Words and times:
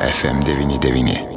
FM99. 0.00 1.35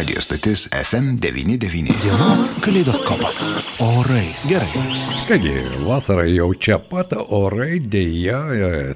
Radio 0.00 0.20
stotis 0.20 0.68
FM99. 0.90 1.84
Dienos 2.02 2.40
kaleidoskopas. 2.64 3.36
Orai. 3.80 4.28
Gerai. 4.48 4.68
Kągi, 5.28 5.52
vasara 5.86 6.24
jau 6.26 6.48
čia 6.58 6.78
pat, 6.90 7.12
orai 7.28 7.76
dėja, 7.78 8.38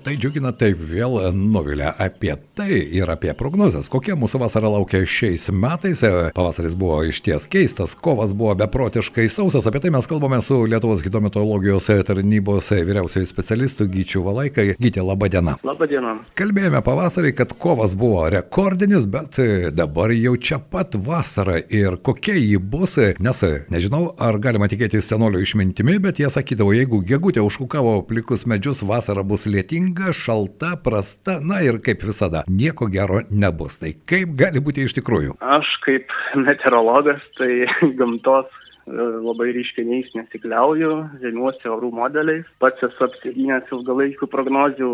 tai 0.03 0.17
džiugina, 0.17 0.51
taip 0.57 0.81
vėl 0.81 1.19
nuvilia 1.37 1.93
apie 2.01 2.32
tai 2.57 2.81
ir 2.96 3.13
apie 3.13 3.35
prognozes. 3.37 3.91
Kokia 3.93 4.17
mūsų 4.19 4.41
vasara 4.43 4.71
laukia 4.73 5.03
šiais 5.07 5.45
metais? 5.53 6.01
Pavasaris 6.35 6.75
buvo 6.75 7.03
iš 7.07 7.21
ties 7.27 7.46
keistas, 7.53 7.93
kovas 7.95 8.32
buvo 8.32 8.57
beprotiškai 8.64 9.29
sausas. 9.29 9.68
Apie 9.68 9.85
tai 9.85 9.93
mes 9.95 10.09
kalbame 10.11 10.41
su 10.43 10.63
Lietuvos 10.64 11.05
hidrometeorologijos 11.05 11.91
tarnybos 12.09 12.73
vyriausiojų 12.73 13.29
specialistų 13.29 13.91
Gyčių 13.93 14.25
Valaikai. 14.25 14.67
Gytė, 14.81 15.05
laba 15.05 15.29
diena. 15.29 15.59
Labą 15.63 15.91
dieną. 15.93 16.17
Kalbėjome 16.41 16.81
pavasarį, 16.89 17.36
kad 17.36 17.55
kovas 17.61 17.95
buvo 17.95 18.25
rekordinis, 18.32 19.05
bet 19.05 19.39
dabar 19.77 20.17
jau 20.17 20.35
čia 20.41 20.59
pat 20.59 20.93
vasara 20.94 21.58
ir 21.68 21.96
kokia 22.03 22.34
ji 22.39 22.58
bus, 22.58 22.96
nes 23.22 23.43
nežinau, 23.72 24.14
ar 24.21 24.39
galima 24.43 24.68
tikėtis 24.71 25.08
senolio 25.11 25.43
išmintimi, 25.44 25.98
bet 26.03 26.20
jie 26.22 26.30
sakydavo, 26.32 26.75
jeigu 26.76 27.03
gegutė 27.07 27.44
užkukavo 27.44 27.96
plikus 28.08 28.46
medžius, 28.50 28.82
vasara 28.86 29.25
bus 29.26 29.48
lietinga, 29.50 30.12
šalta, 30.17 30.75
prasta, 30.84 31.39
na 31.40 31.62
ir 31.67 31.80
kaip 31.84 32.05
visada, 32.06 32.44
nieko 32.48 32.89
gero 32.92 33.22
nebus. 33.30 33.80
Tai 33.83 33.94
kaip 34.06 34.36
gali 34.39 34.62
būti 34.64 34.86
iš 34.86 34.97
tikrųjų? 35.00 35.39
Aš 35.42 35.72
kaip 35.86 36.14
meteorologas, 36.39 37.25
tai 37.39 37.64
gamtos 38.00 38.53
labai 38.86 39.50
ryškiniais 39.56 40.11
nesikliauju, 40.12 40.91
žemiuosi 41.22 41.70
orų 41.72 41.91
modeliais. 41.97 42.48
Pats 42.61 42.84
esu 42.84 43.06
apsigynęs 43.06 43.70
ilgalaikių 43.73 44.29
prognozių 44.29 44.91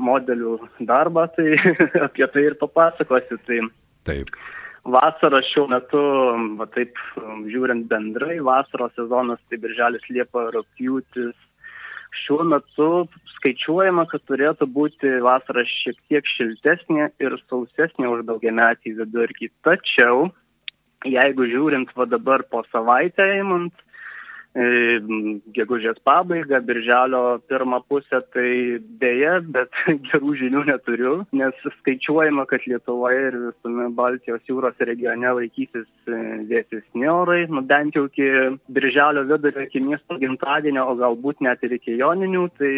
modelių 0.00 0.54
darbą, 0.88 1.26
tai 1.36 1.58
apie 2.08 2.28
tai 2.32 2.46
ir 2.50 2.56
papasakosiu. 2.60 3.38
Tai 3.46 3.60
Taip. 4.06 4.30
Vasara 4.86 5.40
šiuo 5.42 5.66
metu, 5.70 6.00
va 6.58 6.66
taip 6.70 6.98
žiūrint 7.50 7.88
bendrai, 7.90 8.38
vasaros 8.44 8.94
sezonas 8.94 9.40
tai 9.50 9.58
birželis, 9.62 10.04
liepa, 10.14 10.46
rūpjūtis. 10.54 11.34
Šiuo 12.16 12.44
metu 12.48 12.88
skaičiuojama, 13.34 14.06
kad 14.08 14.22
turėtų 14.30 14.68
būti 14.72 15.10
vasara 15.24 15.66
šiek 15.68 15.98
tiek 16.08 16.30
šiltesnė 16.36 17.10
ir 17.22 17.34
sausesnė 17.48 18.08
už 18.12 18.22
daugiametį 18.30 18.94
vidurkį. 19.00 19.50
Tačiau, 19.66 20.30
jeigu 21.04 21.50
žiūrint 21.50 21.90
va 21.98 22.06
dabar 22.08 22.46
po 22.50 22.62
savaitę 22.70 23.26
įmant, 23.40 23.74
gegužės 24.56 25.98
pabaigą, 26.06 26.60
birželio 26.64 27.22
pirmą 27.50 27.82
pusę, 27.88 28.22
tai 28.32 28.80
dėja, 29.02 29.40
bet 29.52 29.70
gerų 30.08 30.36
žinių 30.40 30.64
neturiu, 30.70 31.14
nes 31.36 31.54
skaičiuojama, 31.80 32.46
kad 32.48 32.64
Lietuvoje 32.66 33.28
ir 33.28 33.38
visame 33.48 33.90
Baltijos 33.96 34.44
jūros 34.48 34.80
regione 34.80 35.34
laikysis 35.40 35.88
vėsesni 36.50 37.08
orai, 37.10 37.44
nu 37.52 37.62
bent 37.66 37.96
jau 37.96 38.06
iki 38.08 38.30
birželio 38.72 39.26
vidurio, 39.28 39.66
iki 39.66 39.82
miesto 39.84 40.18
gimtadienio, 40.22 40.86
o 40.88 40.96
galbūt 41.00 41.44
net 41.44 41.62
ir 41.66 41.76
iki 41.76 41.98
joninių, 42.00 42.46
tai, 42.56 42.74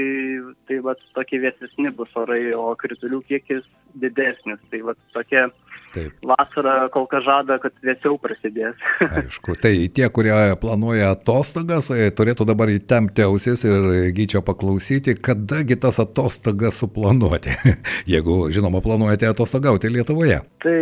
tai 0.68 0.80
va 0.84 0.96
tokie 1.14 1.42
vėsesni 1.44 1.94
bus 1.94 2.14
orai, 2.18 2.48
o 2.56 2.72
kritulių 2.78 3.22
kiekis 3.28 3.66
didesnis. 3.94 4.60
Tai 4.70 4.80
va 4.86 4.94
tokia 5.14 5.48
Taip. 5.92 6.12
vasara 6.26 6.74
kol 6.92 7.06
kas 7.10 7.24
žada, 7.26 7.58
kad 7.62 7.74
vėsiau 7.84 8.18
prasidės. 8.20 8.76
Aišku, 9.22 9.56
tai 9.62 9.72
tie, 9.94 10.06
kurie 10.12 10.34
planuoja 10.60 11.12
atostogas, 11.16 11.67
turėtų 11.68 12.46
dabar 12.48 12.70
įtempti 12.72 13.24
ausis 13.26 13.64
ir 13.68 14.10
gyčio 14.16 14.42
paklausyti, 14.46 15.14
kadagi 15.20 15.76
tas 15.80 16.00
atostogas 16.02 16.80
suplanuoti, 16.80 17.54
jeigu, 18.12 18.48
žinoma, 18.54 18.80
planuojate 18.84 19.28
atostogauti 19.28 19.90
Lietuvoje. 19.92 20.40
Tai 20.64 20.80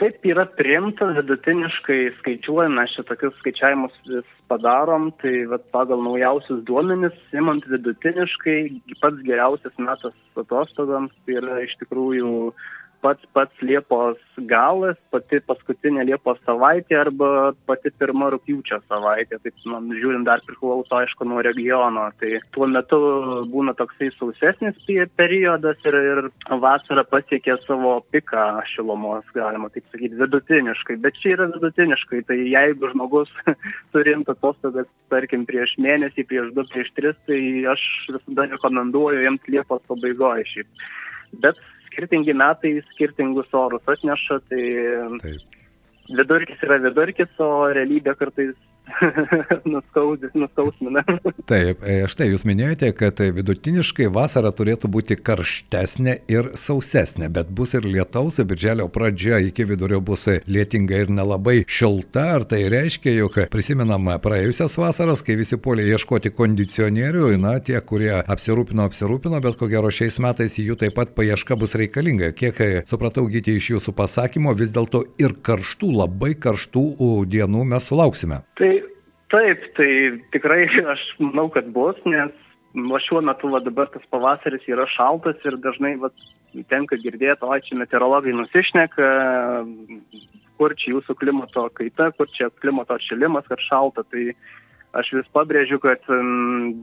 taip 0.00 0.28
yra 0.28 0.44
priimta, 0.58 1.08
vidutiniškai 1.16 2.00
skaičiuojame, 2.20 2.84
šitokius 2.92 3.36
skaičiavimus 3.40 3.96
vis 4.10 4.32
padarom, 4.50 5.10
tai 5.22 5.46
vat, 5.50 5.64
pagal 5.74 6.02
naujausius 6.04 6.62
duomenis, 6.68 7.16
imant 7.34 7.64
vidutiniškai, 7.70 8.58
pats 9.00 9.22
geriausias 9.26 9.76
metas 9.80 10.16
atostogams 10.36 11.16
tai 11.24 11.40
yra 11.40 11.62
iš 11.64 11.76
tikrųjų 11.80 12.52
pats 13.02 13.26
pats 13.32 13.62
Liepos 13.62 14.18
galas, 14.50 14.96
pati 15.12 15.40
paskutinė 15.46 16.04
Liepos 16.08 16.38
savaitė 16.46 16.98
arba 17.00 17.28
pati 17.68 17.92
pirma 17.98 18.28
rūpjūčio 18.34 18.80
savaitė. 18.86 19.38
Taip, 19.42 19.60
man 19.70 19.88
žiūrint, 19.94 20.26
dar 20.28 20.42
priklauso, 20.46 20.92
aišku, 20.98 21.26
nuo 21.28 21.42
regiono. 21.44 22.08
Tai 22.20 22.32
tuo 22.54 22.68
metu 22.70 22.98
būna 23.52 23.76
toksai 23.78 24.10
sausesnis 24.14 24.88
periodas 25.18 25.84
ir, 25.88 25.98
ir 26.12 26.22
vasara 26.62 27.06
pasiekė 27.06 27.58
savo 27.62 27.98
piką 28.14 28.46
šilumos, 28.72 29.26
galima 29.36 29.70
taip 29.74 29.86
sakyti, 29.92 30.18
vidutiniškai. 30.20 30.98
Bet 31.04 31.18
čia 31.22 31.36
yra 31.36 31.48
vidutiniškai. 31.54 32.24
Tai 32.28 32.38
jeigu 32.40 32.92
žmogus 32.94 33.32
turintų 33.94 34.36
atostogas, 34.36 34.90
tarkim, 35.12 35.46
prieš 35.48 35.76
mėnesį, 35.82 36.26
prieš 36.28 36.52
du, 36.56 36.66
prieš 36.72 36.92
tris, 36.98 37.18
tai 37.28 37.40
aš 37.72 37.82
visada 38.12 38.50
rekomenduoju 38.56 39.24
jiems 39.26 39.50
Liepos 39.52 39.84
pabaigoje 39.88 40.46
šiaip. 40.52 40.86
Bet 41.42 41.58
skirtingi 41.96 42.36
metai 42.36 42.76
skirtingus 42.92 43.48
orus 43.56 43.88
atneša, 43.88 44.38
tai 44.50 44.64
Taip. 45.24 45.60
vidurkis 46.20 46.62
yra 46.68 46.76
vidurkis, 46.84 47.32
o 47.40 47.72
realybė 47.72 48.14
kartais 48.20 48.52
nuskausmina. 50.34 51.02
Taip, 51.50 51.84
štai 52.10 52.28
jūs 52.30 52.44
minėjote, 52.48 52.90
kad 52.96 53.20
vidutiniškai 53.36 54.08
vasara 54.12 54.52
turėtų 54.54 54.90
būti 54.92 55.18
karštesnė 55.18 56.18
ir 56.32 56.50
sausesnė, 56.58 57.28
bet 57.32 57.50
bus 57.56 57.74
ir 57.76 57.86
lietaus, 57.88 58.38
birželio 58.46 58.88
pradžia 58.92 59.40
iki 59.44 59.66
vidurio 59.68 60.00
bus 60.04 60.26
lietinga 60.46 61.02
ir 61.04 61.12
nelabai 61.12 61.58
šilta. 61.68 62.26
Ar 62.36 62.46
tai 62.48 62.64
reiškia, 62.72 63.14
jog 63.20 63.38
prisimenam 63.52 64.08
praėjusias 64.22 64.76
vasaras, 64.80 65.22
kai 65.26 65.38
visi 65.38 65.58
polė 65.62 65.86
ieškoti 65.92 66.32
kondicionierių, 66.36 67.30
na, 67.42 67.56
tie, 67.64 67.78
kurie 67.80 68.12
apsirūpino, 68.22 68.86
apsirūpino, 68.88 69.40
bet 69.44 69.58
ko 69.60 69.70
gero 69.70 69.92
šiais 69.92 70.18
metais 70.22 70.58
jų 70.60 70.78
taip 70.80 70.96
pat 70.98 71.14
paieška 71.16 71.58
bus 71.58 71.76
reikalinga. 71.78 72.32
Kiek 72.36 72.62
supratau, 72.88 73.26
gyti 73.32 73.56
iš 73.60 73.72
jūsų 73.76 73.96
pasakymo, 73.96 74.54
vis 74.58 74.72
dėlto 74.74 75.04
ir 75.22 75.36
karštų, 75.46 75.92
labai 76.02 76.34
karštų 76.40 76.86
dienų 77.30 77.66
mes 77.72 77.88
sulauksime. 77.90 78.42
Tai 78.58 78.75
taip, 79.32 79.70
tai 79.78 79.90
tikrai 80.34 80.64
aš 80.94 81.06
manau, 81.22 81.48
kad 81.52 81.70
bus, 81.74 81.98
nes 82.06 82.34
nuo 82.76 82.98
šiuo 83.00 83.22
metu 83.24 83.48
va, 83.52 83.62
dabar 83.64 83.88
tas 83.92 84.04
pavasaris 84.12 84.66
yra 84.68 84.84
šaltas 84.90 85.40
ir 85.48 85.56
dažnai 85.64 85.94
va, 86.00 86.10
tenka 86.70 86.98
girdėti, 87.00 87.44
o 87.46 87.56
čia 87.64 87.78
meteorologai 87.80 88.34
nusišneka, 88.36 89.08
kur 90.60 90.76
čia 90.76 90.94
jūsų 90.94 91.16
klimato 91.20 91.66
kaita, 91.76 92.12
kur 92.16 92.28
čia 92.32 92.50
klimato 92.62 92.96
atšilimas, 92.96 93.48
kad 93.48 93.60
šalta. 93.64 94.04
Tai 94.12 94.24
aš 94.96 95.10
vis 95.18 95.28
pabrėžiu, 95.36 95.78
kad 95.82 96.04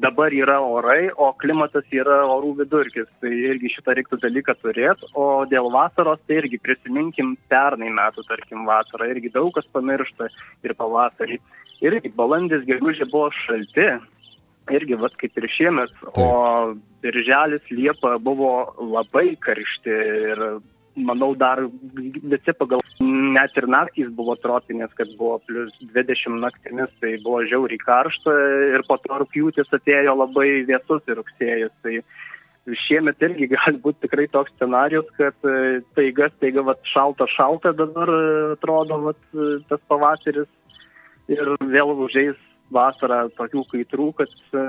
dabar 0.04 0.34
yra 0.36 0.60
orai, 0.62 1.08
o 1.14 1.32
klimatas 1.38 1.88
yra 1.94 2.22
orų 2.36 2.54
vidurkis. 2.62 3.10
Tai 3.22 3.32
irgi 3.32 3.74
šitą 3.74 3.98
reiktų 3.98 4.20
dalyką 4.22 4.58
turėti. 4.62 5.10
O 5.18 5.46
dėl 5.50 5.72
vasaros, 5.74 6.22
tai 6.28 6.42
irgi 6.44 6.62
prisiminkim 6.62 7.36
pernai 7.50 7.90
metų, 7.94 8.26
tarkim, 8.30 8.68
vasarą. 8.70 9.10
Irgi 9.14 9.34
daug 9.34 9.54
kas 9.56 9.70
pamiršta 9.74 10.30
ir 10.66 10.78
pavasarį. 10.78 11.42
Irgi 11.84 12.12
balandis, 12.16 12.66
gegužė 12.68 13.10
buvo 13.12 13.30
šalti. 13.44 13.88
Irgi, 14.72 14.96
vat 14.96 15.16
kaip 15.20 15.36
ir 15.42 15.50
šiemet, 15.52 15.92
Taip. 16.00 16.20
o 16.24 16.76
birželis, 17.04 17.66
liepa 17.68 18.14
buvo 18.24 18.54
labai 18.80 19.34
karšti 19.44 19.98
ir 20.32 20.44
manau, 20.96 21.34
dar 21.36 21.60
visi 21.92 22.54
pagal, 22.56 22.80
net 23.02 23.58
ir 23.60 23.68
naktys 23.68 24.14
buvo 24.16 24.38
tropinės, 24.40 24.94
kad 24.96 25.12
buvo 25.20 25.40
plus 25.48 25.76
20 25.82 26.40
naktimis, 26.40 26.94
tai 27.02 27.18
buvo 27.26 27.42
žiauriai 27.50 27.82
karšta 27.82 28.36
ir 28.78 28.86
po 28.88 28.96
to 29.04 29.20
rūpjūtis 29.24 29.74
atėjo 29.76 30.16
labai 30.22 30.48
vėsus 30.70 31.12
ir 31.12 31.20
rugsėjus. 31.20 31.74
Tai 31.84 31.98
šiemet 32.88 33.24
irgi 33.28 33.50
gali 33.56 33.80
būti 33.84 34.06
tikrai 34.06 34.28
toks 34.32 34.54
scenarius, 34.56 35.10
kad 35.18 35.36
e, 35.44 35.82
taiga, 35.98 36.30
taiga, 36.40 36.64
vat, 36.70 36.80
šalta, 36.94 37.28
šalta 37.36 37.74
dabar 37.76 38.10
e, 38.10 38.26
atrodo 38.56 39.02
vat, 39.10 39.24
e, 39.34 39.58
tas 39.68 39.84
pavasaris 39.90 40.48
ir 41.32 41.56
vėl 41.62 41.94
užeis 42.06 42.40
vasarą 42.74 43.28
tokių 43.38 43.64
kaitrų, 43.72 44.08
kad 44.18 44.32
e, 44.34 44.64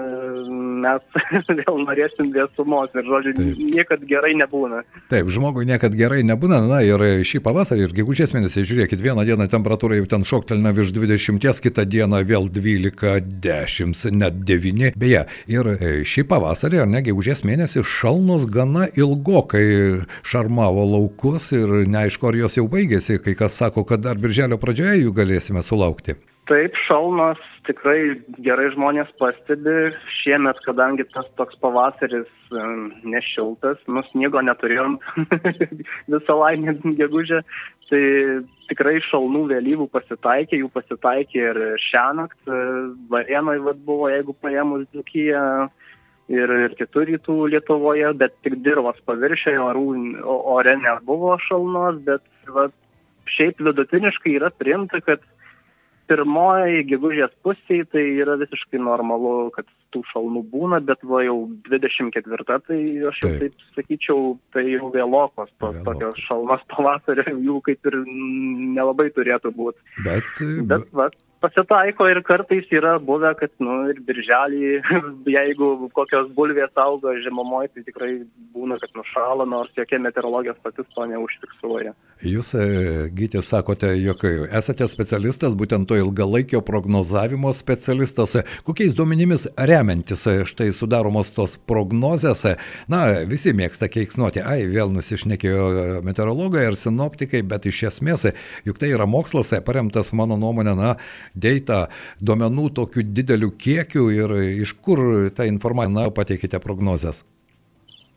mes 0.85 1.05
vėl 1.61 1.81
norėsim 1.85 2.31
vėsumos 2.35 2.93
ir, 2.95 3.07
žodžiu, 3.09 3.35
Taip. 3.39 3.63
niekad 3.75 4.05
gerai 4.09 4.35
nebūna. 4.39 4.83
Taip, 5.13 5.31
žmogui 5.33 5.67
niekad 5.69 5.97
gerai 5.99 6.23
nebūna, 6.27 6.61
na 6.69 6.83
ir 6.87 7.03
šį 7.27 7.41
pavasarį 7.45 7.89
ir 7.89 7.97
gegužės 8.01 8.35
mėnesį, 8.37 8.67
žiūrėkit, 8.71 9.03
vieną 9.05 9.25
dieną 9.29 9.49
temperatūra 9.53 9.99
jau 10.01 10.09
ten 10.11 10.27
šoktelina 10.29 10.75
virš 10.77 10.93
20, 10.97 11.63
kitą 11.65 11.87
dieną 11.89 12.21
vėl 12.29 12.51
12, 12.53 13.31
10, 13.45 14.05
net 14.21 14.43
9. 14.45 14.93
Beje, 15.01 15.25
ir 15.51 15.73
šį 16.05 16.27
pavasarį, 16.31 16.85
ar 16.85 16.91
ne, 16.91 17.05
gegužės 17.07 17.45
mėnesį 17.47 17.87
šalnos 17.89 18.49
gana 18.53 18.89
ilgokai 18.93 20.05
šarmavo 20.27 20.85
laukus 20.95 21.51
ir 21.57 21.81
neaišku, 21.89 22.29
ar 22.29 22.43
jos 22.45 22.61
jau 22.61 22.69
baigėsi, 22.71 23.21
kai 23.25 23.37
kas 23.39 23.57
sako, 23.61 23.87
kad 23.89 24.05
dar 24.05 24.21
birželio 24.21 24.61
pradžioje 24.61 25.05
jų 25.05 25.17
galėsime 25.17 25.65
sulaukti. 25.65 26.19
Taip, 26.45 26.75
šalnos 26.85 27.41
tikrai 27.65 28.19
gerai 28.45 28.67
žmonės 28.75 29.09
pastebi. 29.17 29.95
Šiemet, 30.19 30.59
kadangi 30.67 31.07
tas 31.09 31.31
toks 31.39 31.57
pavasaris 31.63 32.29
nešiltas, 33.09 33.81
nu 33.89 34.03
sniego 34.11 34.43
neturėjom 34.45 34.99
visą 36.13 36.37
laimę 36.43 36.77
gegužę, 37.01 37.41
tai 37.89 38.03
tikrai 38.69 38.99
šalnų 39.09 39.47
vėlyvų 39.55 39.89
pasitaikė, 39.95 40.61
jų 40.61 40.69
pasitaikė 40.77 41.41
ir 41.47 41.63
šią 41.87 42.05
naktį. 42.21 42.61
Varienoj 43.17 43.65
vad 43.71 43.81
buvo, 43.89 44.13
jeigu 44.13 44.37
paėmus 44.45 44.85
Dukiją 44.93 45.45
ir, 46.29 46.57
ir 46.69 46.77
kitur 46.77 47.09
rytų 47.09 47.39
Lietuvoje, 47.57 48.13
bet 48.21 48.37
tik 48.45 48.61
dirvos 48.67 49.01
paviršiai, 49.09 49.57
orų, 49.71 49.89
ore 50.29 50.77
nebuvo 50.85 51.39
šalnos, 51.49 52.05
bet 52.05 52.53
va, 52.53 52.69
šiaip 53.33 53.65
vidutiniškai 53.65 54.37
yra 54.37 54.53
priimta, 54.53 55.01
kad 55.05 55.25
pirmoji 56.11 56.85
gegužės 56.91 57.33
pusėje 57.45 57.87
tai 57.93 58.05
yra 58.23 58.37
visiškai 58.41 58.81
normalu, 58.83 59.51
kad 59.55 59.69
tų 59.95 60.03
šalnų 60.11 60.43
būna, 60.53 60.81
bet 60.85 61.03
va 61.07 61.23
jau 61.25 61.37
24, 61.69 62.59
tai 62.69 62.79
aš 63.11 63.21
jau 63.23 63.31
taip, 63.31 63.55
taip 63.55 63.77
sakyčiau, 63.79 64.35
tai 64.55 64.67
jau 64.69 64.91
vėlokos, 64.95 65.53
tos 65.63 65.77
Vėlokos. 65.77 65.85
tokios 65.87 66.25
šalnos 66.27 66.65
pavasario, 66.73 67.27
jų 67.49 67.61
kaip 67.69 67.91
ir 67.91 68.01
nelabai 68.75 69.11
turėtų 69.15 69.55
būti. 69.55 70.03
Bet, 70.07 70.29
bet 70.71 70.91
va, 70.97 71.09
pasitaiko 71.45 72.09
ir 72.09 72.23
kartais 72.25 72.71
yra 72.73 72.97
buvę, 73.03 73.35
kad, 73.41 73.53
nu, 73.63 73.83
ir 73.93 74.01
birželį, 74.07 74.63
jeigu 75.37 75.91
kokios 75.97 76.31
bulvės 76.37 76.73
auga 76.81 77.15
žemumoje, 77.25 77.75
tai 77.75 77.85
tikrai 77.91 78.11
būna, 78.55 78.79
kad 78.81 78.95
nušala, 78.97 79.47
nors 79.49 79.75
jokie 79.77 80.01
meteorologijos 80.03 80.63
patys 80.65 80.89
to 80.95 81.07
neužfiksuoja. 81.11 81.93
Jūs, 82.25 82.55
e, 82.57 82.67
Gytis, 83.13 83.49
sakote, 83.51 83.91
jog 84.01 84.23
esate 84.25 84.87
specialistas, 84.89 85.57
būtent 85.59 85.89
to 85.91 85.99
ilgalaikio 86.01 86.63
prognozavimo 86.65 87.53
specialistas. 87.53 88.37
Kokiais 88.65 88.95
duomenimis 88.97 89.49
remiantis 89.59 90.25
štai 90.49 90.71
sudaromos 90.77 91.35
tos 91.37 91.59
prognozės? 91.69 92.47
Na, 92.89 93.03
visi 93.29 93.53
mėgsta 93.57 93.91
keiksnuoti, 93.93 94.41
ai, 94.41 94.63
vėl 94.71 94.95
nusišnekėjo 94.95 96.01
meteorologai 96.07 96.65
ar 96.71 96.79
sinoptikai, 96.79 97.43
bet 97.51 97.69
iš 97.69 97.83
esmės, 97.91 98.29
juk 98.65 98.81
tai 98.81 98.95
yra 98.95 99.09
mokslas, 99.11 99.53
paremtas 99.67 100.13
mano 100.17 100.39
nuomonė, 100.41 100.77
na, 100.79 100.95
data 101.35 101.85
duomenų 102.23 102.71
tokiu 102.81 103.05
dideliu 103.05 103.53
kiekiu 103.59 104.09
ir 104.15 104.35
iš 104.65 104.77
kur 104.81 105.31
tą 105.35 105.47
informaciją 105.51 106.11
pateikite 106.15 106.61
prognozes? 106.63 107.25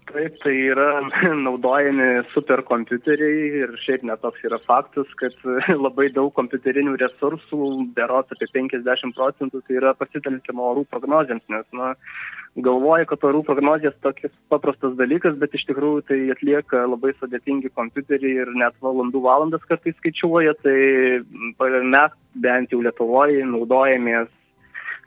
Taip, 0.07 0.37
tai 0.39 0.53
yra 0.71 1.01
naudojami 1.47 2.07
superkompiuteriai 2.31 3.49
ir 3.63 3.73
šiaip 3.83 4.05
netoks 4.07 4.45
yra 4.47 4.59
faktas, 4.63 5.09
kad 5.19 5.35
labai 5.85 6.07
daug 6.15 6.31
kompiuterinių 6.37 6.95
resursų, 7.01 7.67
berots 7.97 8.31
apie 8.37 8.47
50 8.55 9.17
procentų, 9.17 9.61
tai 9.67 9.79
yra 9.81 9.93
pasitelkiama 9.99 10.71
orų 10.71 10.85
prognozėms, 10.93 11.43
nes 11.51 11.67
na, 11.75 11.91
galvoja, 12.63 13.05
kad 13.09 13.23
orų 13.27 13.43
prognozijas 13.45 13.95
tokias 14.01 14.33
paprastas 14.51 14.95
dalykas, 14.97 15.37
bet 15.41 15.53
iš 15.53 15.67
tikrųjų 15.69 16.03
tai 16.09 16.17
atlieka 16.33 16.85
labai 16.89 17.13
sudėtingi 17.17 17.71
kompiuteriai 17.77 18.43
ir 18.43 18.53
net 18.57 18.77
valandų 18.83 19.21
valandas 19.25 19.65
kartais 19.69 19.95
skaičiuoja, 19.99 20.55
tai 20.63 20.77
mes 21.61 22.17
bent 22.47 22.73
jau 22.73 22.81
Lietuvoje 22.81 23.45
naudojamės 23.45 24.33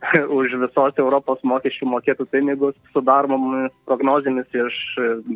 už 0.41 0.55
visos 0.63 1.01
Europos 1.01 1.43
mokesčių 1.45 1.89
mokėtų 1.95 2.27
pinigus 2.33 2.77
sudaromomis 2.95 3.75
prognozėmis 3.89 4.49
iš, 4.57 4.79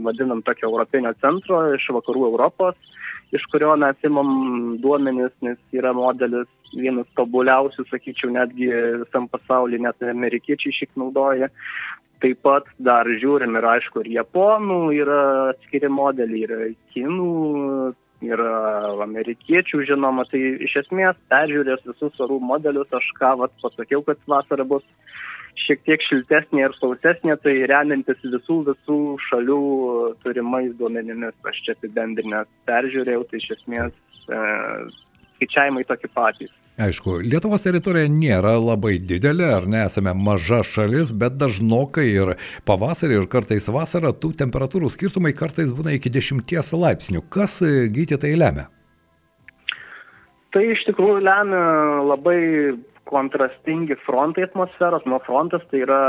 vadinam, 0.07 0.41
tokio 0.47 0.71
Europinio 0.71 1.13
centro, 1.21 1.61
iš 1.75 1.91
vakarų 1.99 2.31
Europos, 2.31 2.95
iš 3.35 3.45
kurio 3.53 3.75
mes 3.81 3.99
imam 4.07 4.79
duomenis, 4.81 5.35
nes 5.45 5.61
yra 5.77 5.93
modelis 5.97 6.49
vienas 6.75 7.11
tobuliausių, 7.19 7.85
sakyčiau, 7.91 8.33
netgi 8.35 8.71
visam 9.05 9.29
pasaulyje, 9.31 9.83
net 9.85 10.09
amerikiečiai 10.15 10.75
šik 10.81 10.97
naudoja. 11.01 11.51
Taip 12.23 12.41
pat 12.47 12.69
dar 12.79 13.09
žiūrim 13.09 13.59
ir 13.59 13.67
aišku, 13.75 14.05
ir 14.05 14.13
japonų 14.21 14.79
yra 14.97 15.21
atskiri 15.53 15.91
modeliai, 15.93 16.45
yra 16.47 16.59
kinų, 16.95 17.95
yra 18.25 18.55
amerikiečių 19.05 19.83
žinoma, 19.91 20.25
tai 20.29 20.41
iš 20.65 20.79
esmės 20.85 21.19
peržiūrės 21.31 21.85
visus 21.89 22.21
orų 22.25 22.39
modelius, 22.41 22.93
aš 22.95 23.11
ką 23.19 23.35
vat, 23.43 23.55
pasakiau, 23.63 24.03
kad 24.07 24.21
vasara 24.31 24.65
bus 24.69 24.87
šiek 25.65 25.85
tiek 25.87 26.03
šiltesnė 26.03 26.65
ir 26.65 26.75
sausesnė, 26.79 27.37
tai 27.43 27.55
remiantis 27.71 28.23
visų 28.25 28.61
visų 28.71 28.99
šalių 29.29 29.61
turimais 30.25 30.75
duomenimis, 30.81 31.37
aš 31.47 31.63
čia 31.67 31.77
apibendrinęs 31.77 32.51
peržiūrėjau, 32.69 33.25
tai 33.31 33.41
iš 33.43 33.51
esmės 33.59 33.95
e, 34.29 34.43
skaičiavimai 35.37 35.87
tokie 35.89 36.11
patys. 36.15 36.53
Aišku, 36.75 37.21
Lietuvos 37.23 37.63
teritorija 37.63 38.11
nėra 38.11 38.57
labai 38.59 38.97
didelė, 38.99 39.47
ar 39.61 39.67
ne, 39.71 39.85
esame 39.87 40.11
maža 40.19 40.65
šalis, 40.67 41.13
bet 41.15 41.37
dažnokai 41.39 42.09
ir 42.11 42.33
pavasarį, 42.67 43.21
ir 43.21 43.29
kartais 43.31 43.69
vasarą 43.71 44.11
tų 44.11 44.33
temperatūrų 44.41 44.91
skirtumai 44.91 45.31
kartais 45.39 45.71
būna 45.71 45.95
iki 45.95 46.11
10 46.11 46.43
laipsnių. 46.75 47.23
Kas 47.31 47.61
e, 47.63 47.87
gyti 47.95 48.19
tai 48.19 48.33
lemia? 48.35 48.67
Tai 50.51 50.65
iš 50.73 50.83
tikrųjų 50.89 51.23
lemia 51.23 51.63
labai 52.11 52.41
kontrastingi 53.07 53.95
frontai 54.03 54.49
atmosferos. 54.49 55.07
Nuo 55.07 55.23
frontas 55.23 55.63
tai 55.71 55.85
yra 55.87 56.03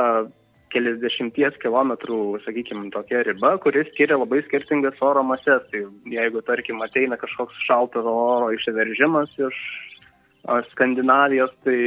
keliasdešimties 0.74 1.62
kilometrų, 1.62 2.20
sakykime, 2.42 2.90
tokia 2.94 3.22
riba, 3.28 3.54
kuris 3.62 3.94
skiria 3.94 4.18
labai 4.18 4.42
skirtingas 4.48 4.98
oro 5.06 5.22
mases. 5.30 5.62
Tai 5.70 5.86
jeigu, 6.10 6.42
tarkim, 6.50 6.82
ateina 6.82 7.22
kažkoks 7.22 7.62
šaltas 7.68 8.10
oro 8.10 8.50
išsiveržimas 8.58 9.38
iš 9.46 9.66
Skandinavijos, 10.72 11.54
tai 11.66 11.78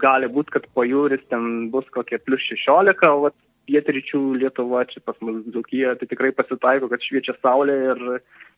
gali 0.00 0.28
būti, 0.28 0.52
kad 0.58 0.66
pajūris 0.76 1.22
ten 1.32 1.70
bus 1.72 1.86
kokie 1.94 2.18
plus 2.20 2.44
16, 2.50 3.08
o 3.08 3.30
pietryčių 3.70 4.20
Lietuva, 4.42 4.84
čia 4.90 5.00
pas 5.06 5.16
mus 5.24 5.44
Dukija, 5.54 5.94
tai 5.96 6.08
tikrai 6.10 6.32
pasitaiko, 6.36 6.90
kad 6.92 7.04
šviečia 7.04 7.36
saulė 7.40 7.76
ir 7.92 8.02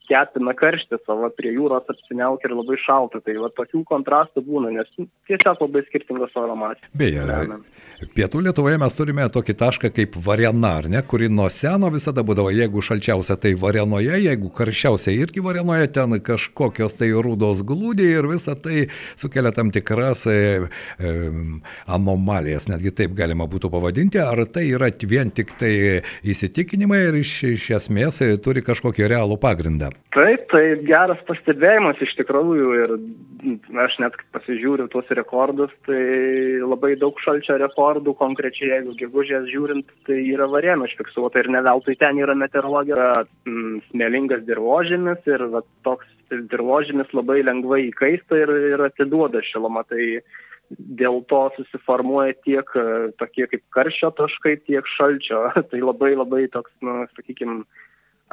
kepina 0.08 0.54
karštis, 0.58 1.04
o 1.08 1.18
va, 1.22 1.30
prie 1.34 1.54
jūros 1.54 1.88
apsiniaukia 1.92 2.50
ir 2.50 2.56
labai 2.58 2.80
šalta. 2.82 3.22
Tai 3.24 3.36
va, 3.42 3.52
tokių 3.60 3.84
kontrastų 3.88 4.44
būna, 4.46 4.74
nes 4.74 4.90
tiesiog 5.28 5.64
labai 5.66 5.84
skirtingos 5.88 6.36
oro 6.40 6.58
masės. 6.58 6.90
Beje, 6.98 7.24
Pietų 8.12 8.40
Lietuvoje 8.44 8.78
mes 8.80 8.96
turime 8.98 9.24
tokį 9.32 9.54
tašką 9.60 9.88
kaip 9.94 10.16
Varena, 10.20 10.74
ar 10.80 10.88
ne, 10.90 11.00
kuri 11.06 11.28
nuo 11.32 11.46
seno 11.52 11.88
visada 11.94 12.24
būdavo, 12.26 12.50
jeigu 12.52 12.82
šalčiausia, 12.84 13.36
tai 13.40 13.54
Varenoje, 13.58 14.18
jeigu 14.26 14.50
karščiausia 14.54 15.14
irgi 15.14 15.44
Varenoje, 15.44 15.88
ten 15.94 16.18
kažkokios 16.26 16.98
tai 16.98 17.12
rūdos 17.14 17.62
glūdė 17.66 18.10
ir 18.18 18.28
visa 18.28 18.56
tai 18.58 18.88
sukelia 19.20 19.54
tam 19.54 19.70
tikras 19.74 20.26
e, 20.26 20.36
e, 20.98 21.14
anomalijas, 21.86 22.68
netgi 22.72 22.92
taip 22.98 23.14
galima 23.16 23.46
būtų 23.50 23.70
pavadinti, 23.72 24.20
ar 24.20 24.42
tai 24.50 24.66
yra 24.72 24.90
vien 25.04 25.30
tik 25.30 25.54
tai 25.60 25.74
įsitikinimai 26.26 27.04
ir 27.08 27.22
iš, 27.22 27.36
iš 27.54 27.70
esmės 27.78 28.20
turi 28.44 28.64
kažkokį 28.66 29.08
realų 29.14 29.38
pagrindą. 29.40 29.93
Taip, 30.14 30.44
tai 30.52 30.62
geras 30.86 31.18
pastebėjimas 31.26 31.98
iš 32.04 32.12
tikrųjų 32.20 32.66
ir 32.78 32.92
aš 33.82 33.96
net 33.98 34.14
pasižiūriu 34.34 34.86
tuos 34.92 35.08
rekordus, 35.18 35.72
tai 35.88 35.98
labai 36.62 36.92
daug 37.00 37.18
šalčio 37.24 37.56
rekordų, 37.58 38.14
konkrečiai 38.20 38.70
jeigu 38.76 38.94
gegužės 39.00 39.48
žiūrint, 39.50 39.90
tai 40.06 40.20
yra 40.30 40.46
varėnų 40.52 40.86
užfiksuota 40.86 41.42
ir 41.42 41.50
ne 41.50 41.64
veltui 41.66 41.96
ten 41.98 42.20
yra 42.22 42.36
meteorologija, 42.38 43.10
mm, 43.48 43.80
smėlingas 43.90 44.46
dirbožėmis 44.46 45.26
ir 45.26 45.48
va, 45.50 45.64
toks 45.82 46.06
dirbožėmis 46.30 47.10
labai 47.16 47.42
lengvai 47.42 47.88
įkaista 47.88 48.38
ir, 48.38 48.54
ir 48.74 48.84
atiduoda 48.86 49.42
šilumą. 49.50 49.82
Tai 49.90 50.04
dėl 51.02 51.20
to 51.30 51.40
susiformuoja 51.56 52.36
tiek 52.46 52.70
tokie 53.18 53.48
kaip 53.50 53.64
karščio 53.74 54.12
taškai, 54.20 54.56
tiek 54.70 54.86
šalčio. 54.96 55.48
tai 55.70 55.82
labai 55.82 56.14
labai 56.14 56.46
toks, 56.54 56.70
nu, 56.86 57.02
sakykime, 57.18 57.64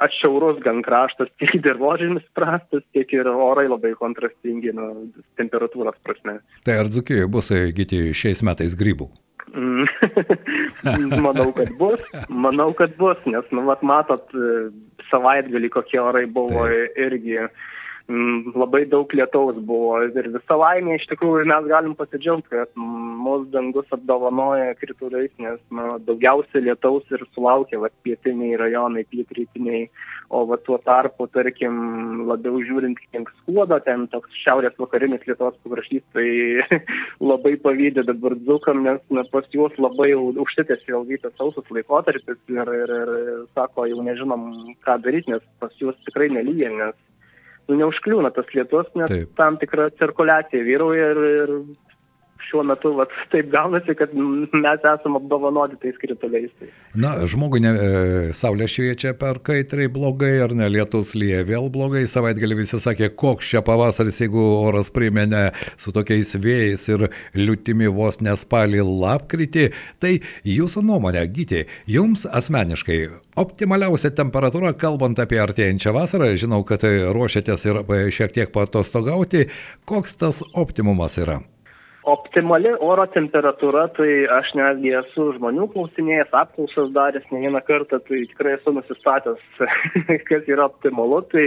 atšiaurus 0.02 0.62
gan 0.64 0.82
kraštas, 0.86 1.32
tiek 1.42 1.58
dirbožėmis 1.66 2.28
prastas, 2.38 2.86
tiek 2.96 3.12
ir 3.16 3.30
orai 3.32 3.68
labai 3.70 3.94
kontrastingi 4.00 4.76
nu, 4.78 4.92
temperatūros 5.40 5.98
prasme. 6.06 6.40
Tai 6.66 6.80
ar 6.84 6.92
Dzukijoje 6.92 7.28
bus 7.32 7.52
įgyti 7.56 8.08
šiais 8.16 8.44
metais 8.48 8.78
grybų? 8.80 9.10
Mm. 9.52 9.84
manau, 11.26 11.50
kad 11.56 11.74
bus, 11.80 12.04
manau, 12.30 12.70
kad 12.78 12.94
bus, 13.00 13.20
nes, 13.28 13.48
nu, 13.52 13.66
vat, 13.68 13.82
matot, 13.84 14.32
savaitgalį 15.10 15.72
kokie 15.74 16.00
orai 16.00 16.24
buvo 16.30 16.64
Taip. 16.70 17.00
irgi 17.08 17.40
labai 18.56 18.86
daug 18.90 19.12
lietaus 19.14 19.58
buvo 19.68 20.00
ir 20.04 20.28
visą 20.34 20.58
laimę 20.60 20.96
iš 20.98 21.06
tikrųjų 21.12 21.46
mes 21.50 21.68
galim 21.70 21.94
pasidžiaugti, 21.98 22.50
kad 22.52 22.72
mūsų 22.78 23.50
dangus 23.54 23.94
apdovanoja 23.96 24.74
krituliais, 24.80 25.32
nes 25.42 25.60
na, 25.74 25.98
daugiausia 26.08 26.64
lietaus 26.64 27.06
ir 27.14 27.24
sulaukia 27.36 27.82
va, 27.84 27.92
pietiniai 28.06 28.58
rajonai, 28.60 29.04
pietrytiniai, 29.12 29.86
o 30.30 30.44
va, 30.50 30.58
tuo 30.66 30.80
tarpu, 30.84 31.28
tarkim, 31.34 32.26
labiau 32.30 32.62
žiūrint 32.66 33.00
link 33.14 33.32
skuodo, 33.42 33.80
ten 33.86 34.08
toks 34.12 34.34
šiaurės 34.44 34.78
vakarinis 34.80 35.28
Lietuvos 35.28 35.60
pakraštys, 35.66 36.04
tai 36.16 36.82
labai 37.32 37.56
pavydė 37.62 38.06
dabar 38.08 38.38
dzukam, 38.40 38.84
nes 38.88 39.04
na, 39.14 39.26
pas 39.32 39.48
juos 39.54 39.78
labai 39.82 40.12
užsitęsė 40.16 40.96
ilgai 40.96 41.22
tas 41.22 41.38
sausus 41.38 41.70
laikotarpis 41.72 42.42
ir, 42.52 42.76
ir, 42.82 42.98
ir 42.98 43.16
sako, 43.54 43.88
jau 43.92 44.04
nežinom, 44.06 44.52
ką 44.86 45.00
daryti, 45.06 45.36
nes 45.36 45.48
pas 45.62 45.74
juos 45.80 45.98
tikrai 46.08 46.32
nelyja, 46.34 46.74
nes 46.82 47.00
nu, 47.72 47.80
neužkliūna 47.80 48.34
tas 48.36 48.50
lietus, 48.56 48.90
nes 49.00 49.12
Taip. 49.12 49.32
tam 49.40 49.58
tikra 49.62 49.90
cirkuliacija 50.00 50.68
vyrauja 50.68 51.12
ir, 51.14 51.22
ir 51.32 51.56
šiuo 52.52 52.64
metu 52.68 52.94
vat, 52.98 53.12
taip 53.32 53.50
gaunasi, 53.52 53.96
kad 53.98 54.14
mes 54.14 54.84
esame 54.84 55.20
apdovanoti 55.22 55.80
tais 55.82 55.98
krituliais. 56.02 56.52
Na, 56.94 57.14
žmogui 57.28 57.62
ne, 57.64 57.72
e, 57.72 58.34
saulė 58.36 58.68
šviečia 58.72 59.14
per 59.20 59.40
kaitrai 59.46 59.88
blogai, 59.92 60.34
ar 60.44 60.56
ne 60.58 60.68
lietus 60.72 61.14
lyja 61.18 61.46
vėl 61.48 61.70
blogai, 61.74 62.04
savaitgalį 62.12 62.62
visi 62.62 62.80
sakė, 62.82 63.12
koks 63.16 63.52
čia 63.54 63.64
pavasaris, 63.66 64.22
jeigu 64.24 64.44
oras 64.68 64.92
primenė 64.94 65.50
su 65.80 65.94
tokiais 65.96 66.36
vėjais 66.42 66.88
ir 66.92 67.08
liūtimi 67.38 67.92
vos 67.96 68.20
nespalį 68.24 68.84
lapkritį. 68.88 69.70
Tai 70.04 70.14
jūsų 70.48 70.86
nuomonė, 70.88 71.24
gyti, 71.32 71.66
jums 71.90 72.28
asmeniškai 72.28 73.02
optimaliausia 73.42 74.12
temperatūra, 74.18 74.74
kalbant 74.78 75.20
apie 75.24 75.40
artėjančią 75.42 75.96
vasarą, 75.96 76.34
žinau, 76.40 76.64
kad 76.68 76.84
ruošiatės 76.86 77.66
ir 77.70 77.82
šiek 78.12 78.36
tiek 78.36 78.54
patostogauti, 78.56 79.48
koks 79.90 80.20
tas 80.20 80.44
optimumas 80.52 81.20
yra? 81.22 81.42
Optimali 82.02 82.72
oro 82.82 83.04
temperatūra, 83.14 83.84
tai 83.94 84.10
aš 84.34 84.56
netgi 84.58 84.96
esu 84.98 85.28
žmonių 85.36 85.68
klausinėjęs, 85.76 86.32
apklausas 86.34 86.90
daręs 86.96 87.28
ne 87.30 87.44
vieną 87.44 87.62
kartą, 87.68 88.00
tai 88.08 88.24
tikrai 88.26 88.56
esu 88.56 88.74
nusistatęs, 88.74 89.44
kas 90.30 90.50
yra 90.50 90.66
optimalu. 90.72 91.22
Tai 91.30 91.46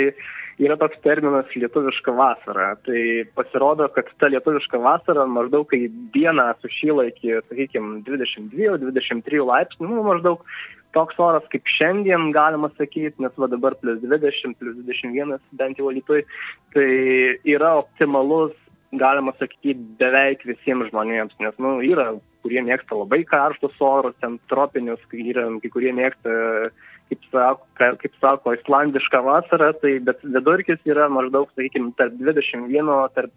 yra 0.63 0.77
toks 0.79 1.01
terminas 1.03 1.51
lietuviška 1.59 2.15
vasara. 2.15 2.69
Tai 2.87 3.03
pasirodo, 3.35 3.89
kad 3.97 4.07
ta 4.23 4.31
lietuviška 4.31 4.79
vasara 4.79 5.27
maždaug 5.27 5.67
kai 5.73 5.89
dieną 6.15 6.47
sušyla 6.63 7.09
iki, 7.11 7.35
sakykime, 7.49 8.05
22-23 8.07 9.43
laipsnių, 9.51 9.91
nu, 9.91 10.07
maždaug 10.07 10.47
toks 10.95 11.19
oras 11.19 11.47
kaip 11.51 11.67
šiandien 11.75 12.31
galima 12.35 12.71
sakyti, 12.79 13.19
nes 13.23 13.35
va 13.43 13.51
dabar 13.51 13.75
plus 13.81 13.99
20, 14.05 14.55
plus 14.61 14.77
21 14.87 15.41
bent 15.59 15.81
jau 15.81 15.91
lytoj, 15.91 16.23
tai 16.77 16.91
yra 17.43 17.75
optimalus 17.81 18.55
galima 19.01 19.35
sakyti, 19.39 19.75
beveik 20.01 20.45
visiems 20.49 20.91
žmonėms, 20.91 21.37
nes, 21.43 21.55
nu, 21.63 21.77
yra, 21.85 22.13
kurie 22.45 22.63
mėgsta 22.65 22.99
labai 22.99 23.23
karštus 23.29 23.79
orus, 23.81 24.17
ten 24.21 24.39
tropinius, 24.53 25.03
yra, 25.13 25.47
kai 25.63 25.71
kurie 25.73 25.95
mėgsta, 25.97 26.35
kaip 27.11 27.29
sako, 27.31 27.69
kaip 28.03 28.19
sako, 28.21 28.55
islandišką 28.59 29.23
vasarą, 29.27 29.73
tai 29.81 29.97
bet 30.05 30.23
vidurkis 30.25 30.81
yra 30.89 31.09
maždaug, 31.13 31.51
sakykime, 31.55 31.93
tarp 31.99 32.17
21, 32.21 32.93
tarp 33.17 33.33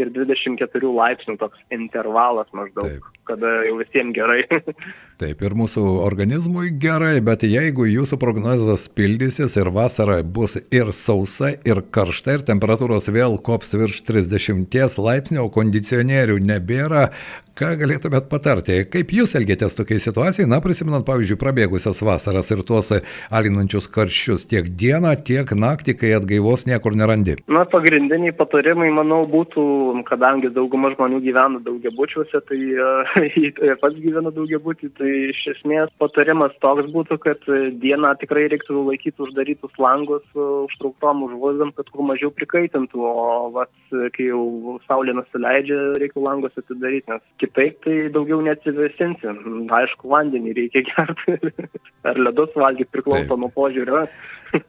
ir 0.00 0.10
24 0.14 0.92
laipsnių 0.96 1.36
toks 1.40 1.60
intervalas 1.74 2.48
maždaug, 2.56 2.96
Taip. 2.96 3.06
kada 3.28 3.52
jau 3.66 3.78
visiems 3.80 4.14
gerai. 4.16 4.42
Taip, 5.20 5.40
ir 5.42 5.56
mūsų 5.56 5.84
organizmui 6.04 6.70
gerai, 6.82 7.14
bet 7.24 7.46
jeigu 7.48 7.88
jūsų 7.88 8.18
prognozijos 8.20 8.88
pildysis 8.96 9.56
ir 9.60 9.72
vasara 9.72 10.20
bus 10.22 10.58
ir 10.68 10.92
sausa, 10.96 11.54
ir 11.64 11.82
karšta, 11.94 12.36
ir 12.36 12.46
temperatūros 12.48 13.08
vėl 13.14 13.38
kops 13.40 13.74
virš 13.76 14.02
30 14.08 15.00
laipsnių, 15.00 15.42
o 15.46 15.52
kondicionierių 15.52 16.40
nebėra, 16.44 17.08
Ką 17.56 17.70
galėtumėt 17.80 18.26
patarti? 18.28 18.74
Kaip 18.92 19.14
jūs 19.16 19.30
elgėtės 19.38 19.72
tokiai 19.78 19.96
situacijai, 20.02 20.44
na, 20.44 20.58
prisimenant, 20.60 21.06
pavyzdžiui, 21.08 21.38
prabėgusias 21.40 22.02
vasaras 22.04 22.52
ir 22.52 22.60
tuos 22.68 22.90
alinančius 23.32 23.86
karščius 23.94 24.44
tiek 24.50 24.68
dieną, 24.76 25.14
tiek 25.24 25.54
naktį, 25.56 25.94
kai 25.96 26.10
atgaivos 26.18 26.66
niekur 26.68 26.92
nerandi? 27.00 27.38
Na, 27.48 27.62
pagrindiniai 27.72 28.34
patarimai, 28.36 28.90
manau, 28.92 29.22
būtų, 29.32 29.64
kadangi 30.08 30.50
dauguma 30.54 30.92
žmonių 30.94 31.20
gyvena 31.24 31.60
daugiabučiuose, 31.66 32.40
tai 32.48 32.60
uh, 32.86 33.74
pats 33.82 33.98
gyvena 34.00 34.32
daugiabutį, 34.34 34.90
tai 34.98 35.12
iš 35.30 35.42
esmės 35.56 35.92
patarimas 36.00 36.54
toks 36.64 36.90
būtų, 36.94 37.18
kad 37.24 37.46
dieną 37.82 38.14
tikrai 38.20 38.46
reiktų 38.52 38.84
laikyti 38.90 39.26
uždarytus 39.26 39.76
langus 39.82 40.24
uh, 40.36 40.64
užtrauktom 40.66 41.24
užvozam, 41.28 41.72
kad 41.76 41.90
kuo 41.92 42.06
mažiau 42.06 42.32
prikaitintų, 42.34 43.02
o 43.02 43.50
vat, 43.54 43.72
kai 44.16 44.30
jau 44.30 44.78
saulė 44.86 45.16
nusileidžia, 45.16 45.80
reikia 46.00 46.22
langus 46.22 46.56
atidaryti, 46.58 47.10
nes 47.12 47.24
kitaip 47.42 47.80
tai 47.86 47.98
daugiau 48.14 48.40
neatsivesinsi. 48.44 49.34
Aišku, 49.76 50.10
vandenį 50.10 50.56
reikia 50.60 50.84
gerti. 50.90 51.38
Ar 52.08 52.18
ledus 52.20 52.54
valgyti 52.56 52.92
priklauso 52.92 53.32
Taip. 53.32 53.40
nuo 53.42 53.50
požiūrio. 53.54 54.04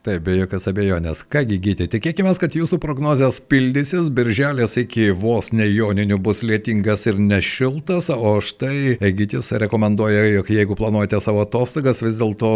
Taip, 0.04 0.24
be 0.26 0.34
jokios 0.36 0.66
abejonės. 0.70 1.22
Kągi 1.30 1.58
gyti, 1.62 1.86
tikėkime, 1.92 2.32
kad 2.40 2.56
jūsų 2.56 2.80
prognozijas 2.82 3.38
pildysis, 3.50 4.10
birželės 4.14 4.76
iki 4.82 5.07
vos 5.16 5.50
nejoninių 5.56 6.18
bus 6.22 6.42
lietingas 6.46 7.06
ir 7.08 7.18
nešiltas, 7.20 8.10
o 8.12 8.36
štai 8.44 8.96
Gytis 9.18 9.50
rekomenduoja, 9.62 10.26
jog 10.34 10.50
jeigu 10.52 10.76
planuojate 10.78 11.20
savo 11.22 11.42
atostogas, 11.44 12.02
vis 12.04 12.18
dėlto 12.20 12.50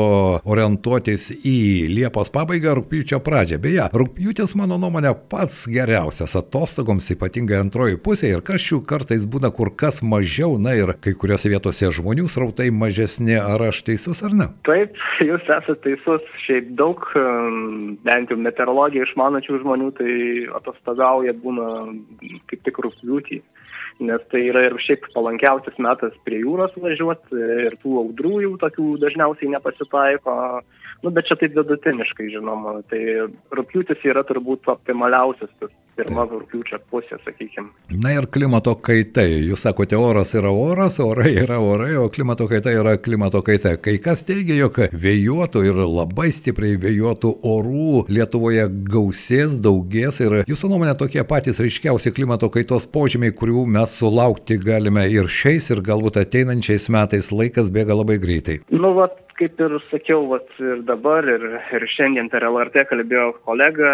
orientuotis 0.45 1.31
į 1.39 1.57
Liepos 1.93 2.33
pabaigą, 2.35 2.75
rūpjūčio 2.79 3.21
pradžią. 3.25 3.61
Beje, 3.63 3.89
rūpjūtis, 3.97 4.55
mano 4.59 4.79
nuomonė, 4.81 5.15
pats 5.33 5.65
geriausias 5.73 6.37
atostogoms, 6.39 7.11
ypatingai 7.15 7.61
antroji 7.63 8.01
pusė 8.03 8.33
ir 8.35 8.45
karščių 8.47 8.83
kartais 8.89 9.27
būna 9.29 9.53
kur 9.55 9.73
kas 9.77 10.03
mažiau, 10.05 10.59
na 10.63 10.77
ir 10.79 10.95
kai 11.03 11.15
kuriuose 11.19 11.53
vietose 11.53 11.91
žmonių 11.95 12.29
srautai 12.31 12.71
mažesni, 12.75 13.37
ar 13.41 13.69
aš 13.71 13.83
teisus 13.89 14.23
ar 14.27 14.37
ne? 14.37 14.49
Taip, 14.69 14.97
jūs 15.23 15.45
esate 15.47 15.79
teisus, 15.87 16.27
šiaip 16.47 16.73
daug 16.79 17.03
bent 18.07 18.33
jau 18.33 18.39
meteorologiją 18.41 19.07
išmanačių 19.09 19.61
žmonių, 19.63 19.91
tai 19.99 20.13
atostogauja 20.59 21.35
būna 21.43 21.69
kaip 22.51 22.63
tik 22.67 22.81
rūpjūtį, 22.85 23.41
nes 24.09 24.25
tai 24.33 24.43
yra 24.51 24.67
ir 24.69 24.79
šiaip 24.83 25.09
palankiausias 25.15 25.79
metas 25.83 26.17
prie 26.27 26.43
jūros 26.43 26.77
važiuoti 26.81 27.43
ir 27.69 27.77
tų 27.83 27.99
audrų 28.05 28.35
jau 28.47 28.55
tokių 28.65 28.89
dažniausiai 29.03 29.53
nepasitaiko. 29.55 30.37
Nu, 31.03 31.11
bet 31.11 31.27
čia 31.27 31.37
taip 31.41 31.57
vidutiniškai, 31.59 32.29
žinoma. 32.37 32.79
Tai 32.91 33.01
rūpjūtis 33.59 34.05
yra 34.07 34.23
turbūt 34.29 34.69
optimaliausias 34.71 35.51
tas 35.59 35.73
pirma 35.97 36.25
rūpiučio 36.29 36.79
pusė, 36.91 37.19
sakykime. 37.25 37.69
Na 38.03 38.15
ir 38.17 38.29
klimato 38.33 38.75
kaitai. 38.81 39.27
Jūs 39.49 39.65
sakote, 39.67 39.99
oras 39.99 40.33
yra 40.39 40.53
oras, 40.55 40.99
orai 41.03 41.35
yra 41.43 41.59
orai, 41.61 41.93
o 42.01 42.07
klimato 42.13 42.47
kaita 42.51 42.73
yra 42.73 42.95
klimato 43.03 43.43
kaita. 43.45 43.75
Kai 43.83 43.99
kas 44.03 44.25
teigia, 44.29 44.57
jog 44.63 44.79
vėjuotų 44.93 45.65
ir 45.69 45.81
labai 45.83 46.31
stipriai 46.33 46.79
vėjuotų 46.81 47.35
orų 47.53 48.05
Lietuvoje 48.13 48.69
gausės, 48.89 49.59
daugės 49.63 50.23
ir 50.25 50.39
jūsų 50.49 50.73
nuomonė 50.73 50.97
tokie 51.01 51.23
patys 51.29 51.61
ryškiausi 51.63 52.15
klimato 52.17 52.49
kaitos 52.53 52.87
požymiai, 52.89 53.35
kurių 53.37 53.67
mes 53.77 53.97
sulaukti 53.99 54.59
galime 54.63 55.05
ir 55.13 55.29
šiais, 55.29 55.71
ir 55.75 55.83
galbūt 55.85 56.21
ateinančiais 56.23 56.89
metais 56.93 57.33
laikas 57.35 57.69
bėga 57.73 57.99
labai 57.99 58.19
greitai. 58.23 58.61
Nu, 58.73 58.95
vat, 58.97 59.19
kaip 59.39 59.61
ir 59.61 59.79
sakiau, 59.91 60.27
vat, 60.31 60.49
ir 60.61 60.83
dabar, 60.89 61.27
ir, 61.29 61.45
ir 61.77 61.89
šiandien 61.95 62.31
per 62.33 62.47
LRT 62.49 62.87
kalbėjo 62.91 63.33
kolega 63.47 63.93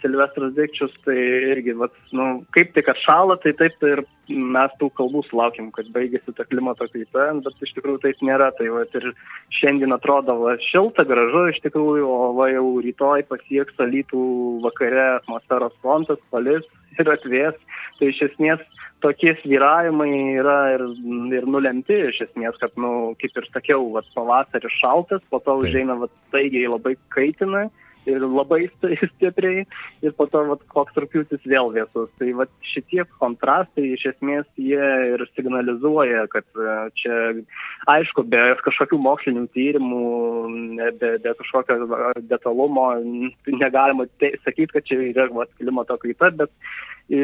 Silvestras 0.00 0.54
Dikčius, 0.56 0.94
tai 1.04 1.16
irgi, 1.52 1.74
vat, 1.78 1.94
nu, 2.16 2.26
kaip 2.54 2.72
tik 2.76 2.88
atšalo, 2.92 3.36
tai 3.42 3.52
taip 3.58 3.74
tai 3.80 3.94
ir 3.96 4.02
mes 4.30 4.74
tų 4.80 4.88
kalbų 4.98 5.22
sulaukim, 5.26 5.70
kad 5.74 5.88
baigėsi 5.94 6.34
ta 6.36 6.46
klimato 6.48 6.86
kaita, 6.92 7.28
bet 7.44 7.64
iš 7.66 7.74
tikrųjų 7.76 8.02
taip 8.04 8.22
nėra. 8.26 8.50
Tai 8.58 8.68
vat, 8.76 8.94
ir 9.00 9.10
šiandien 9.58 9.94
atrodo 9.96 10.38
va, 10.44 10.54
šilta, 10.70 11.06
gražu 11.08 11.48
iš 11.50 11.60
tikrųjų, 11.66 12.06
o 12.06 12.30
va, 12.38 12.48
jau 12.52 12.66
rytoj 12.84 13.26
pasieks 13.30 13.82
alytų 13.82 14.22
vakare 14.64 15.08
atmosferos 15.18 15.74
frontas, 15.82 16.22
palis 16.30 16.68
ir 17.00 17.12
atvės. 17.12 17.58
Tai 17.98 18.08
iš 18.10 18.22
esmės 18.30 18.62
tokie 19.02 19.34
sviravimai 19.42 20.10
yra 20.38 20.58
ir, 20.76 20.86
ir 21.34 21.46
nulemti, 21.50 21.98
iš 22.08 22.22
esmės, 22.28 22.58
kad, 22.62 22.74
nu, 22.80 23.12
kaip 23.20 23.36
ir 23.38 23.48
sakiau, 23.50 23.86
vat, 23.96 24.08
pavasaris 24.14 24.80
šaltas, 24.80 25.22
po 25.30 25.42
to 25.42 25.58
užeina 25.64 25.98
staigiai 26.06 26.70
labai 26.70 26.96
kaitina 27.14 27.68
ir 28.06 28.24
labai 28.24 28.66
stipriai, 29.14 29.64
ir 30.02 30.14
po 30.18 30.26
to 30.30 30.42
vat, 30.50 30.62
koks 30.72 30.98
rūpiutis 30.98 31.44
vėl 31.48 31.70
vėsus. 31.74 32.10
Tai 32.18 32.30
vat, 32.40 32.52
šitie 32.72 33.04
kontrastai 33.18 33.92
iš 33.92 34.06
esmės 34.14 34.46
jie 34.60 34.90
ir 35.12 35.24
signalizuoja, 35.36 36.26
kad 36.32 36.46
e, 36.56 36.76
čia, 36.98 37.18
aišku, 37.92 38.26
be 38.32 38.44
kažkokių 38.64 39.00
mokslinių 39.06 39.46
tyrimų, 39.56 40.06
be, 41.00 41.16
be 41.22 41.34
kažkokio 41.42 41.90
detalumo 42.30 42.92
negalima 43.50 44.08
te, 44.18 44.34
sakyti, 44.46 44.72
kad 44.76 44.88
čia 44.88 45.02
yra 45.10 45.28
vat, 45.34 45.52
klimato 45.60 45.98
kaita, 46.02 46.32
bet 46.42 46.50
e, 47.12 47.22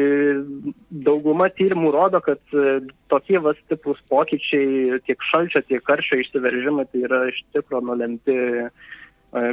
dauguma 1.09 1.49
tyrimų 1.55 1.91
rodo, 1.95 2.23
kad 2.23 2.41
e, 2.55 2.79
tokie 3.11 3.41
vas 3.43 3.59
stiprus 3.65 3.99
pokyčiai, 4.11 5.01
tiek 5.07 5.29
šalčio, 5.31 5.63
tiek 5.67 5.83
karščio 5.87 6.23
išsiveržimai, 6.23 6.87
tai 6.91 7.05
yra 7.09 7.25
iš 7.31 7.43
tikrųjų 7.55 7.85
nulemti 7.89 8.39
E, 8.39 8.71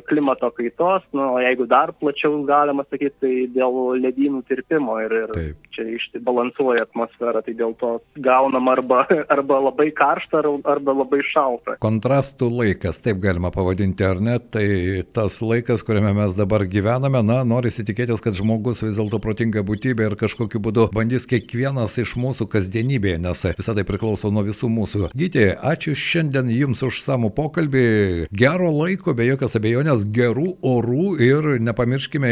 klimato 0.08 0.50
kaitos, 0.56 1.04
nu, 1.12 1.22
o 1.34 1.40
jeigu 1.40 1.66
dar 1.68 1.92
plačiau 2.00 2.38
galima 2.48 2.84
sakyti, 2.88 3.14
tai 3.20 3.32
dėl 3.52 3.76
ledynų 4.00 4.42
tirpimo 4.48 4.96
ir, 5.04 5.12
ir 5.20 5.32
Taip. 5.34 5.66
čia 5.74 5.84
išbalansuoja 5.96 6.86
atmosferą, 6.86 7.42
tai 7.44 7.52
dėl 7.58 7.74
to 7.80 7.96
gaunam 8.24 8.70
arba, 8.72 9.04
arba 9.34 9.58
labai 9.68 9.90
karštą, 9.96 10.42
arba 10.64 10.94
labai 10.96 11.20
šaltą. 11.28 11.76
Kontrastų 11.82 12.48
laikas, 12.52 13.02
taip 13.04 13.20
galima 13.24 13.52
pavadinti, 13.54 14.06
ar 14.06 14.22
ne? 14.24 14.38
Tai 14.40 14.66
tas 15.12 15.38
laikas, 15.44 15.84
kuriame 15.86 16.14
mes 16.16 16.36
dabar 16.38 16.64
gyvename, 16.70 17.20
na, 17.26 17.42
norisi 17.44 17.84
tikėtis, 17.86 18.24
kad 18.24 18.38
žmogus 18.38 18.80
vis 18.86 18.96
dėlto 18.96 19.20
protinga 19.22 19.64
būtybė 19.66 20.10
ir 20.10 20.18
kažkokiu 20.20 20.62
būdu 20.64 20.88
bandys 20.96 21.28
kiekvienas 21.28 21.98
iš 22.00 22.16
mūsų 22.20 22.48
kasdienybėje, 22.56 23.20
nes 23.26 23.44
visą 23.60 23.76
tai 23.76 23.84
priklauso 23.88 24.32
nuo 24.32 24.46
visų 24.46 24.72
mūsų. 24.72 25.12
Gyti, 25.16 25.50
ačiū 25.52 25.96
šiandien 25.98 26.48
Jums 26.56 26.80
už 26.86 27.02
samų 27.04 27.32
pokalbį, 27.36 27.86
gero 28.32 28.72
laiko, 28.72 29.12
be 29.16 29.28
jokios 29.28 29.56
abejonės 29.58 29.65
abejonės 29.66 30.04
gerų 30.14 30.46
orų 30.62 31.06
ir 31.22 31.46
nepamirškime 31.66 32.28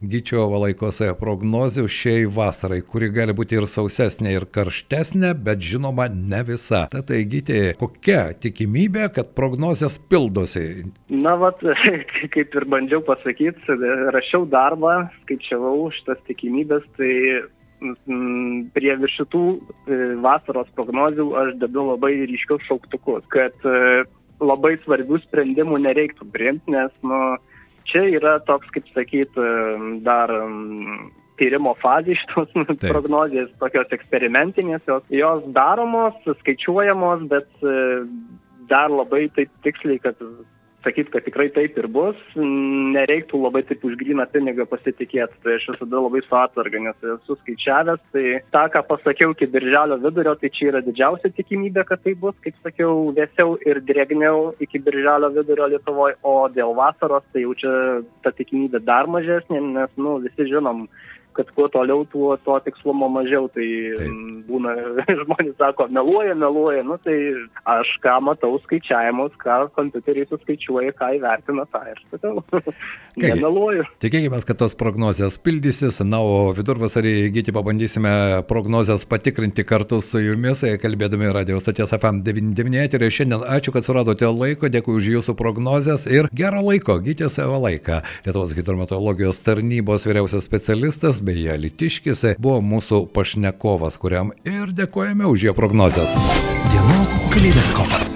Gyčio 0.00 0.46
valaikos 0.48 1.02
prognozių 1.20 1.84
šiai 1.84 2.24
vasarai, 2.32 2.80
kuri 2.80 3.10
gali 3.12 3.34
būti 3.36 3.58
ir 3.58 3.66
sausesnė, 3.68 4.32
ir 4.38 4.46
karštesnė, 4.48 5.34
bet 5.36 5.60
žinoma 5.60 6.08
ne 6.08 6.40
visa. 6.48 6.86
Tad 6.88 7.12
Gyti, 7.12 7.74
kokia 7.76 8.32
tikimybė, 8.40 9.10
kad 9.12 9.34
prognozijas 9.36 9.98
pildosi? 10.08 10.88
Na, 11.12 11.36
vat, 11.36 11.60
kaip 12.34 12.56
ir 12.56 12.68
bandžiau 12.72 13.04
pasakyti, 13.04 13.76
rašiau 14.14 14.48
darbą, 14.48 15.10
skaičiavau 15.24 15.90
šitas 15.92 16.22
tikimybės, 16.30 16.86
tai 16.96 17.12
mm, 17.84 18.70
prie 18.72 18.96
šitų 19.18 19.44
e, 19.52 19.98
vasaros 20.24 20.72
prognozių 20.78 21.28
aš 21.42 21.56
dedu 21.60 21.90
labai 21.90 22.14
ryškius 22.30 22.64
šauktukus, 22.70 23.28
kad 23.34 23.68
e, 23.68 24.06
labai 24.40 24.76
svarbių 24.84 25.20
sprendimų 25.24 25.80
nereiktų 25.84 26.28
priimti, 26.34 26.74
nes 26.74 26.92
nu, 27.06 27.38
čia 27.88 28.04
yra 28.18 28.38
toks, 28.48 28.70
kaip 28.74 28.88
sakyt, 28.94 29.34
e, 29.38 29.48
dar 30.06 30.32
tyrimo 31.38 31.74
fazė 31.82 32.18
šitos 32.18 32.52
Taip. 32.54 32.86
prognozijas, 32.90 33.50
tokios 33.62 33.90
eksperimentinės, 33.94 34.84
jos, 34.90 35.06
jos 35.14 35.46
daromos, 35.56 36.18
skaičiuojamos, 36.42 37.26
bet 37.30 37.48
dar 38.68 38.92
labai 38.92 39.28
taip 39.36 39.50
tiksliai, 39.64 40.00
kad 40.02 40.18
sakyti, 40.88 41.12
kad 41.12 41.26
tikrai 41.26 41.48
taip 41.52 41.76
ir 41.78 41.88
bus, 41.92 42.18
nereiktų 42.34 43.40
labai 43.44 43.62
taip 43.68 43.84
už 43.84 43.96
gryną 44.00 44.26
pinigą 44.32 44.66
pasitikėti. 44.70 45.36
Tai 45.44 45.56
aš 45.58 45.68
visada 45.74 46.02
labai 46.04 46.22
su 46.24 46.38
atsarga, 46.38 46.80
nes 46.86 47.08
esu 47.14 47.36
skaičiavęs, 47.42 48.00
tai 48.14 48.24
tą, 48.54 48.64
ką 48.74 48.84
pasakiau 48.88 49.34
iki 49.36 49.50
birželio 49.52 50.00
vidurio, 50.02 50.34
tai 50.40 50.52
čia 50.54 50.70
yra 50.72 50.82
didžiausia 50.86 51.32
tikimybė, 51.36 51.84
kad 51.88 52.02
tai 52.04 52.16
bus, 52.18 52.36
kaip 52.44 52.56
sakiau, 52.64 53.10
vėsiau 53.16 53.58
ir 53.68 53.82
drėgniau 53.88 54.54
iki 54.64 54.80
birželio 54.82 55.30
vidurio 55.36 55.68
Lietuvoje, 55.74 56.18
o 56.24 56.36
dėl 56.54 56.74
vasaros 56.78 57.26
tai 57.34 57.44
jau 57.44 57.54
čia 57.58 57.74
ta 58.24 58.32
tikimybė 58.32 58.82
dar 58.86 59.10
mažesnė, 59.10 59.60
nes, 59.76 59.94
nu, 60.00 60.18
visi 60.24 60.48
žinom, 60.48 60.86
kad 61.38 61.50
kuo 61.54 61.68
toliau, 61.70 62.02
tuo 62.10 62.34
to 62.42 62.58
tikslumo 62.66 63.08
mažiau. 63.14 63.46
Tai 63.54 63.66
Taip. 64.00 64.16
būna, 64.48 64.74
žmonės 65.22 65.54
sako, 65.60 65.86
meluoja, 65.94 66.34
meluoja. 66.38 66.82
Nu, 66.86 66.98
tai 67.04 67.16
aš 67.78 67.94
ką 68.02 68.18
matau 68.26 68.58
skaičiavimus, 68.64 69.36
ką 69.42 69.60
kompiuteriai 69.78 70.26
suskaičiuoja, 70.32 70.94
ką 70.98 71.12
įvertina, 71.20 71.66
tą 71.70 71.84
ir 71.92 72.02
sakau. 72.10 72.42
Nemeluoju. 73.22 73.86
Tikėkime, 74.02 74.40
kad 74.46 74.60
tos 74.60 74.74
prognozijas 74.78 75.38
pildysis. 75.42 76.00
Na, 76.08 76.20
o 76.22 76.50
vidurvasarį 76.56 77.14
įgyti 77.28 77.54
pabandysime 77.54 78.12
prognozijas 78.50 79.06
patikrinti 79.10 79.64
kartu 79.66 80.00
su 80.04 80.22
jumis, 80.22 80.64
kalbėdami 80.82 81.30
radio 81.34 81.58
stoties 81.62 81.94
FM 81.96 82.22
99 82.26 82.82
eterį. 82.86 83.10
Šiandien 83.14 83.46
ačiū, 83.58 83.74
kad 83.74 83.86
suradote 83.86 84.28
laiko, 84.30 84.70
dėkui 84.70 84.98
už 84.98 85.10
jūsų 85.14 85.34
prognozijas 85.38 86.06
ir 86.10 86.30
gero 86.34 86.62
laiko, 86.66 86.98
gyti 87.02 87.28
savo 87.32 87.58
laiką. 87.64 88.00
Lietuvos 88.26 88.54
hidrometeorologijos 88.58 89.42
tarnybos 89.44 90.06
vyriausias 90.08 90.46
specialistas 90.48 91.20
beje, 91.28 91.56
Litiškis 91.64 92.24
buvo 92.40 92.60
mūsų 92.64 93.04
pašnekovas, 93.14 93.98
kuriam 94.00 94.32
ir 94.48 94.72
dėkojame 94.76 95.28
už 95.28 95.48
jo 95.50 95.56
prognozes. 95.56 96.16
Dienos 96.72 97.16
kaleidoskopas. 97.34 98.14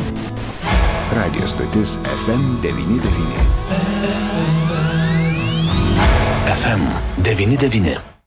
Radio 1.12 1.48
stotis 1.50 1.98
FM99. 2.24 3.44
FM99. 6.56 8.21